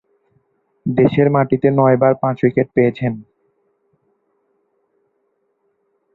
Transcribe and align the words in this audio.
দেশের 0.85 1.27
মাটিতে 1.29 1.67
নয়বার 1.71 2.13
পাঁচ-উইকেট 2.21 2.67
পেয়েছেন। 2.75 3.13